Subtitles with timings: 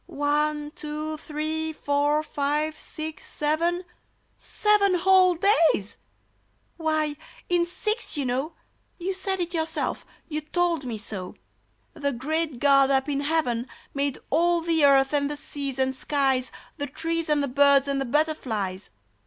[0.07, 3.83] *'One, two, three, four, five, six, seven!—
[4.35, 5.97] Seven whole days!
[6.77, 7.17] Why,
[7.49, 8.53] in six you know
[8.97, 11.35] (You said it yourself— you told me so)
[11.93, 16.51] The great GOD up in heaven Made all the earth and the seas and skies,
[16.77, 18.89] The trees and the birds and the butterflies